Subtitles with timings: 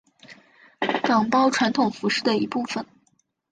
[1.03, 2.83] 岗包传统服饰的一部分。